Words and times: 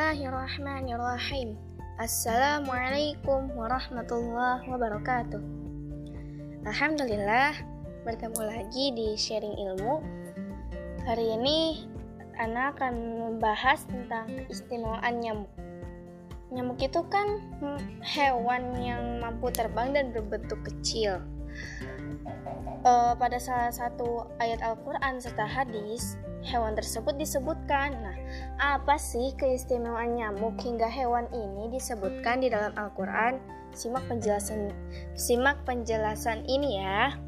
Bismillahirrahmanirrahim. 0.00 1.60
Assalamualaikum 2.00 3.52
warahmatullahi 3.52 4.64
wabarakatuh. 4.64 5.44
Alhamdulillah, 6.64 7.52
bertemu 8.08 8.40
lagi 8.40 8.96
di 8.96 9.12
sharing 9.12 9.52
ilmu. 9.60 10.00
Hari 11.04 11.36
ini 11.36 11.84
Ana 12.40 12.72
akan 12.72 12.96
membahas 12.96 13.84
tentang 13.92 14.24
istimewaan 14.48 15.20
nyamuk. 15.20 15.52
Nyamuk 16.48 16.80
itu 16.80 17.04
kan 17.12 17.36
hewan 18.00 18.72
yang 18.80 19.20
mampu 19.20 19.52
terbang 19.52 19.92
dan 19.92 20.16
berbentuk 20.16 20.64
kecil. 20.64 21.20
Uh, 22.80 23.12
pada 23.20 23.36
salah 23.36 23.68
satu 23.68 24.24
ayat 24.40 24.64
Al-Quran 24.64 25.20
serta 25.20 25.44
hadis, 25.44 26.16
hewan 26.40 26.72
tersebut 26.72 27.12
disebutkan. 27.20 27.92
Nah, 27.92 28.16
apa 28.56 28.96
sih 28.96 29.36
keistimewaan 29.36 30.16
nyamuk 30.16 30.56
hingga 30.64 30.88
hewan 30.88 31.28
ini 31.28 31.68
disebutkan 31.68 32.40
di 32.40 32.48
dalam 32.48 32.72
Al-Quran? 32.80 33.36
Simak 33.76 34.08
penjelasan, 34.08 34.72
simak 35.12 35.60
penjelasan 35.68 36.40
ini 36.48 36.80
ya. 36.80 37.20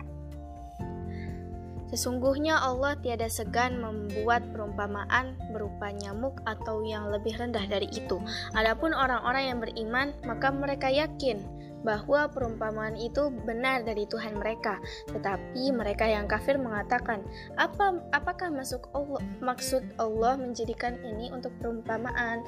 Sesungguhnya 1.93 2.57
Allah 2.57 2.97
tiada 2.97 3.29
segan 3.29 3.77
membuat 3.77 4.49
perumpamaan 4.57 5.37
berupa 5.53 5.93
nyamuk 5.93 6.41
atau 6.49 6.81
yang 6.81 7.13
lebih 7.13 7.37
rendah 7.37 7.69
dari 7.69 7.93
itu. 7.93 8.17
Adapun 8.57 8.97
orang-orang 8.97 9.53
yang 9.53 9.59
beriman, 9.61 10.17
maka 10.25 10.49
mereka 10.49 10.89
yakin 10.89 11.45
bahwa 11.83 12.31
perumpamaan 12.31 12.95
itu 12.99 13.31
benar 13.47 13.83
dari 13.83 14.07
Tuhan 14.07 14.39
mereka. 14.39 14.79
Tetapi 15.11 15.75
mereka 15.75 16.07
yang 16.07 16.27
kafir 16.31 16.59
mengatakan, 16.59 17.23
apa 17.59 18.03
apakah 18.15 18.49
masuk 18.51 18.89
Allah, 18.95 19.23
maksud 19.43 19.83
Allah 19.99 20.39
menjadikan 20.39 20.99
ini 21.03 21.31
untuk 21.35 21.53
perumpamaan? 21.59 22.43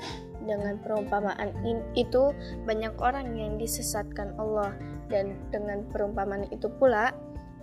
Dengan 0.44 0.78
perumpamaan 0.80 1.54
itu 1.96 2.34
banyak 2.64 2.94
orang 3.00 3.34
yang 3.34 3.56
disesatkan 3.56 4.36
Allah 4.36 4.76
dan 5.08 5.36
dengan 5.48 5.84
perumpamaan 5.88 6.48
itu 6.52 6.68
pula 6.68 7.12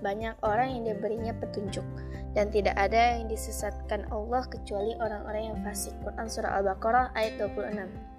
banyak 0.01 0.33
orang 0.41 0.81
yang 0.81 0.97
diberinya 0.97 1.33
petunjuk 1.37 1.85
dan 2.33 2.49
tidak 2.49 2.73
ada 2.73 3.21
yang 3.21 3.29
disesatkan 3.29 4.09
Allah 4.09 4.41
kecuali 4.49 4.97
orang-orang 4.97 5.53
yang 5.53 5.57
fasik. 5.61 5.93
Quran 6.01 6.27
surah 6.27 6.57
Al-Baqarah 6.57 7.13
ayat 7.13 7.37
26. 7.37 8.10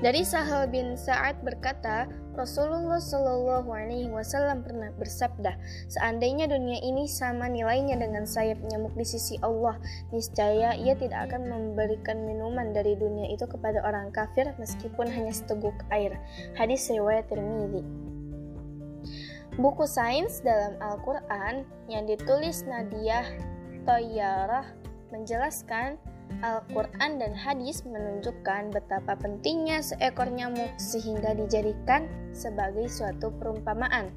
Dari 0.00 0.24
Sahal 0.24 0.68
bin 0.72 0.96
Sa'ad 0.96 1.44
berkata, 1.44 2.08
Rasulullah 2.38 3.02
Shallallahu 3.02 3.68
Alaihi 3.68 4.08
Wasallam 4.08 4.62
pernah 4.62 4.94
bersabda, 4.94 5.58
seandainya 5.90 6.46
dunia 6.46 6.78
ini 6.80 7.10
sama 7.10 7.50
nilainya 7.50 7.98
dengan 7.98 8.24
sayap 8.24 8.62
nyamuk 8.70 8.94
di 8.94 9.04
sisi 9.04 9.36
Allah, 9.42 9.76
niscaya 10.14 10.78
ia 10.78 10.94
tidak 10.94 11.28
akan 11.28 11.50
memberikan 11.50 12.22
minuman 12.24 12.70
dari 12.70 12.94
dunia 12.94 13.28
itu 13.28 13.44
kepada 13.44 13.82
orang 13.82 14.14
kafir 14.14 14.54
meskipun 14.56 15.10
hanya 15.10 15.34
seteguk 15.34 15.74
air. 15.90 16.14
Hadis 16.54 16.86
riwayat 16.88 17.26
Tirmidzi. 17.26 17.82
Buku 19.58 19.90
sains 19.90 20.38
dalam 20.46 20.78
Al-Quran 20.78 21.66
yang 21.90 22.06
ditulis 22.06 22.62
Nadia 22.62 23.26
Toyarah 23.82 24.70
menjelaskan 25.10 25.98
Al-Quran 26.44 27.18
dan 27.18 27.32
hadis 27.34 27.82
menunjukkan 27.82 28.70
betapa 28.70 29.18
pentingnya 29.18 29.82
seekor 29.82 30.30
nyamuk 30.30 30.70
sehingga 30.78 31.34
dijadikan 31.34 32.06
sebagai 32.30 32.86
suatu 32.86 33.34
perumpamaan. 33.34 34.14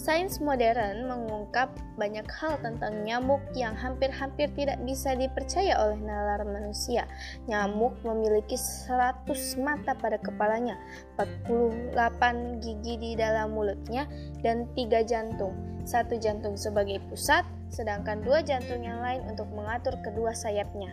Sains 0.00 0.40
modern 0.40 1.12
mengungkap 1.12 1.76
banyak 2.00 2.24
hal 2.32 2.56
tentang 2.64 3.04
nyamuk 3.04 3.44
yang 3.52 3.76
hampir-hampir 3.76 4.48
tidak 4.56 4.80
bisa 4.88 5.12
dipercaya 5.12 5.76
oleh 5.76 6.00
nalar 6.00 6.40
manusia. 6.48 7.04
Nyamuk 7.44 8.00
memiliki 8.00 8.56
100 8.56 9.28
mata 9.60 9.92
pada 9.92 10.16
kepalanya, 10.16 10.80
48 11.20 12.64
gigi 12.64 12.96
di 12.96 13.10
dalam 13.12 13.52
mulutnya, 13.52 14.08
dan 14.40 14.64
3 14.72 15.04
jantung. 15.04 15.52
Satu 15.84 16.16
jantung 16.16 16.56
sebagai 16.56 16.96
pusat, 17.12 17.44
sedangkan 17.70 18.20
dua 18.26 18.42
jantung 18.42 18.82
yang 18.82 18.98
lain 19.00 19.22
untuk 19.30 19.46
mengatur 19.54 19.94
kedua 20.02 20.34
sayapnya. 20.34 20.92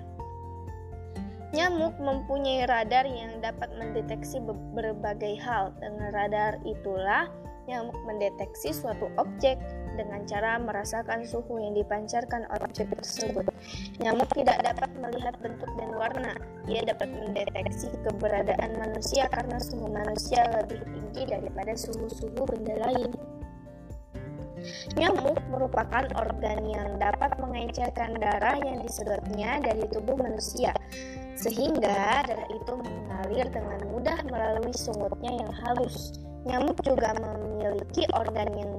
Nyamuk 1.56 1.96
mempunyai 1.98 2.68
radar 2.68 3.08
yang 3.08 3.40
dapat 3.40 3.72
mendeteksi 3.80 4.38
berbagai 4.76 5.40
hal. 5.40 5.72
Dengan 5.80 6.12
radar 6.12 6.60
itulah 6.68 7.32
nyamuk 7.68 7.96
mendeteksi 8.08 8.72
suatu 8.76 9.08
objek 9.20 9.60
dengan 9.98 10.24
cara 10.30 10.62
merasakan 10.62 11.26
suhu 11.26 11.58
yang 11.58 11.74
dipancarkan 11.74 12.46
oleh 12.52 12.64
objek 12.68 12.88
tersebut. 13.00 13.48
Nyamuk 14.04 14.30
tidak 14.38 14.60
dapat 14.64 14.92
melihat 15.00 15.36
bentuk 15.42 15.72
dan 15.80 15.92
warna. 15.98 16.34
Ia 16.70 16.84
dapat 16.84 17.10
mendeteksi 17.12 17.90
keberadaan 18.06 18.78
manusia 18.78 19.26
karena 19.32 19.58
suhu 19.58 19.88
manusia 19.90 20.46
lebih 20.62 20.84
tinggi 20.84 21.32
daripada 21.32 21.74
suhu-suhu 21.74 22.44
benda 22.44 22.76
lain. 22.88 23.12
Nyamuk 24.96 25.38
merupakan 25.52 26.06
organ 26.18 26.60
yang 26.68 26.98
dapat 26.98 27.36
mengencerkan 27.40 28.18
darah 28.18 28.58
yang 28.62 28.82
disedotnya 28.84 29.62
dari 29.64 29.84
tubuh 29.92 30.16
manusia 30.18 30.72
sehingga 31.38 32.26
darah 32.26 32.50
itu 32.50 32.74
mengalir 32.82 33.48
dengan 33.54 33.80
mudah 33.94 34.20
melalui 34.26 34.74
sungutnya 34.74 35.38
yang 35.38 35.54
halus. 35.66 36.18
Nyamuk 36.48 36.80
juga 36.82 37.14
memiliki 37.20 38.08
organ 38.16 38.50
yang, 38.56 38.72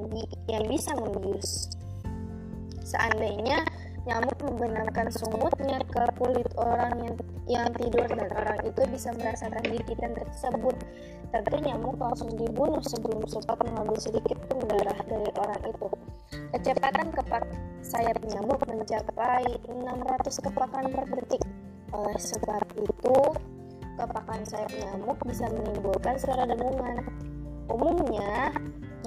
yang 0.48 0.64
bisa 0.66 0.96
membius. 0.96 1.70
Seandainya 2.82 3.67
nyamuk 4.08 4.40
membenamkan 4.40 5.12
sungutnya 5.12 5.76
ke 5.84 6.02
kulit 6.16 6.48
orang 6.56 6.96
yang, 7.04 7.16
yang 7.44 7.68
tidur 7.76 8.08
dan 8.08 8.32
orang 8.32 8.60
itu 8.64 8.80
bisa 8.88 9.12
merasakan 9.12 9.60
gigitan 9.68 10.16
tersebut, 10.16 10.76
tentu 11.28 11.56
nyamuk 11.60 12.00
langsung 12.00 12.32
dibunuh 12.32 12.80
sebelum 12.80 13.20
sempat 13.28 13.60
mengambil 13.68 14.00
sedikit 14.00 14.40
pun 14.48 14.64
darah 14.64 14.96
dari 15.04 15.28
orang 15.36 15.62
itu. 15.68 15.88
Kecepatan 16.56 17.12
kepak 17.12 17.44
sayap 17.84 18.16
nyamuk 18.24 18.64
mencapai 18.64 19.44
600 19.68 20.44
kepakan 20.48 20.84
per 20.88 21.04
detik. 21.12 21.44
Oleh 21.92 22.16
sebab 22.16 22.64
itu, 22.80 23.16
kepakan 24.00 24.40
sayap 24.48 24.72
nyamuk 24.72 25.20
bisa 25.28 25.52
menimbulkan 25.52 26.16
suara 26.16 26.48
dengungan. 26.48 27.04
Umumnya, 27.68 28.56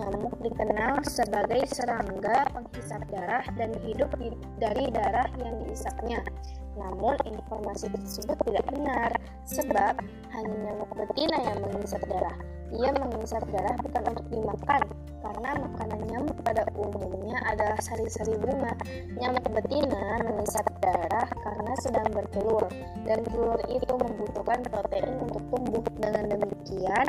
nyamuk 0.01 0.33
dikenal 0.41 0.97
sebagai 1.05 1.61
serangga 1.69 2.49
penghisap 2.49 3.05
darah 3.13 3.45
dan 3.53 3.69
hidup 3.85 4.09
dari 4.57 4.89
darah 4.89 5.29
yang 5.37 5.61
diisapnya. 5.61 6.25
Namun 6.73 7.13
informasi 7.29 7.93
tersebut 7.93 8.37
tidak 8.49 8.65
benar 8.73 9.13
sebab 9.45 9.93
hanya 10.33 10.55
nyamuk 10.65 10.89
betina 10.97 11.37
yang 11.37 11.59
menghisap 11.61 12.01
darah. 12.09 12.33
Ia 12.71 12.89
menghisap 12.97 13.43
darah 13.53 13.75
bukan 13.83 14.03
untuk 14.09 14.27
dimakan 14.33 14.81
karena 15.21 15.49
makanan 15.69 16.01
nyamuk 16.09 16.37
pada 16.41 16.63
umumnya 16.73 17.37
adalah 17.45 17.77
sari-sari 17.77 18.33
bunga. 18.41 18.73
Nyamuk 19.21 19.45
betina 19.53 20.17
menghisap 20.25 20.65
darah 20.81 21.29
karena 21.29 21.73
sedang 21.85 22.09
bertelur 22.09 22.65
dan 23.05 23.21
telur 23.29 23.59
itu 23.69 23.93
membutuhkan 23.93 24.65
protein 24.65 25.13
untuk 25.21 25.43
tumbuh. 25.53 25.83
Dengan 26.01 26.33
demikian, 26.33 27.05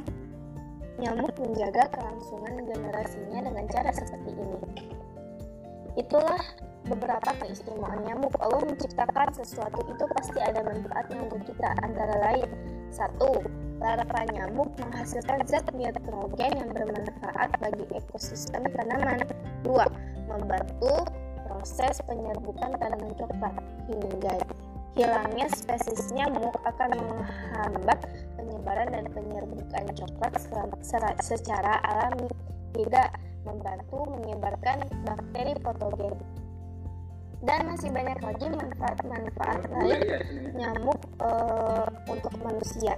nyamuk 1.03 1.35
menjaga 1.43 1.91
kelangsungan 1.91 2.63
generasinya 2.71 3.39
dengan 3.43 3.65
cara 3.67 3.91
seperti 3.91 4.31
ini. 4.31 4.59
Itulah 5.99 6.41
beberapa 6.87 7.31
keistimewaan 7.43 8.07
nyamuk. 8.07 8.33
Allah 8.39 8.63
menciptakan 8.63 9.35
sesuatu 9.35 9.83
itu 9.91 10.05
pasti 10.15 10.39
ada 10.39 10.63
manfaatnya 10.63 11.19
untuk 11.27 11.43
kita. 11.51 11.75
Antara 11.83 12.17
lain, 12.31 12.49
satu, 12.95 13.43
larva 13.83 14.23
nyamuk 14.31 14.71
menghasilkan 14.79 15.43
zat 15.51 15.67
nitrogen 15.75 16.53
yang 16.55 16.71
bermanfaat 16.71 17.51
bagi 17.59 17.85
ekosistem 17.99 18.63
tanaman. 18.79 19.27
Dua, 19.67 19.91
membantu 20.31 21.11
proses 21.51 21.99
penyerbukan 22.07 22.79
tanaman 22.79 23.13
coklat 23.19 23.55
hingga 23.91 24.39
hilangnya 24.93 25.49
spesies 25.53 26.13
nyamuk 26.13 26.53
akan 26.69 26.91
menghambat 26.97 28.01
penyebaran 28.37 28.89
dan 28.93 29.05
penyerbukan 29.13 29.85
coklat 29.97 30.35
secara 31.21 31.81
alami. 31.85 32.29
Tidak 32.73 33.09
membantu 33.45 34.09
menyebarkan 34.17 34.87
bakteri 35.05 35.53
patogen 35.61 36.17
dan 37.43 37.67
masih 37.67 37.91
banyak 37.91 38.19
lagi 38.23 38.47
manfaat-manfaat 38.55 39.61
lain 39.75 40.01
nyamuk 40.55 41.01
uh, 41.19 41.91
untuk 42.07 42.31
manusia. 42.39 42.95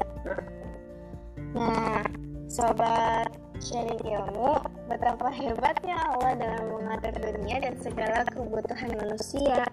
Nah, 1.57 2.05
sobat 2.51 3.33
sharing 3.65 4.05
ilmu, 4.05 4.61
betapa 4.91 5.33
hebatnya 5.33 5.97
Allah 6.13 6.33
dalam 6.37 6.65
mengatur 6.77 7.15
dunia 7.17 7.57
dan 7.65 7.75
segala 7.81 8.29
kebutuhan 8.29 8.93
manusia. 9.01 9.65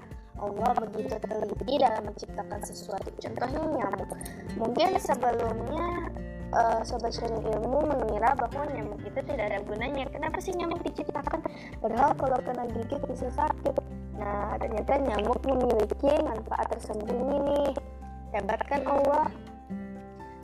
Allah 0.42 0.74
begitu 0.90 1.16
teliti 1.22 1.74
dalam 1.78 2.02
menciptakan 2.10 2.62
sesuatu. 2.66 3.14
Contohnya 3.22 3.62
nyamuk. 3.62 4.10
Mungkin 4.58 4.98
sebelumnya 4.98 6.10
uh, 6.50 6.82
sobat 6.82 7.14
sharing 7.14 7.46
ilmu 7.46 7.86
mengira 7.86 8.34
bahwa 8.34 8.66
nyamuk 8.74 9.00
itu 9.06 9.22
tidak 9.22 9.46
ada 9.54 9.60
gunanya. 9.62 10.10
Kenapa 10.10 10.42
sih 10.42 10.58
nyamuk 10.58 10.82
diciptakan? 10.82 11.46
Padahal 11.78 12.12
kalau 12.18 12.42
kena 12.42 12.66
gigit 12.74 13.02
bisa 13.06 13.30
sakit. 13.38 13.76
Nah, 14.18 14.58
ternyata 14.58 14.98
nyamuk 14.98 15.42
memiliki 15.46 16.14
manfaat 16.26 16.68
tersembunyi 16.74 17.38
nih. 17.46 17.70
Hebat 18.34 18.62
kan 18.66 18.82
Allah? 18.90 19.30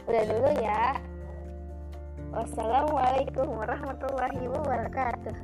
Udah 0.06 0.24
dulu 0.30 0.50
ya. 0.62 0.98
Wassalamualaikum 2.38 3.48
warahmatullahi 3.50 4.46
wabarakatuh. 4.46 5.36